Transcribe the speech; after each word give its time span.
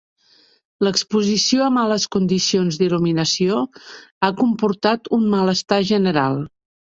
L'exposició 0.85 1.65
a 1.65 1.73
males 1.75 2.07
condicions 2.15 2.79
d'il·luminació 2.83 3.59
ha 4.25 4.31
comportat 4.41 5.13
un 5.19 5.29
malestar 5.35 5.81
general. 5.93 6.43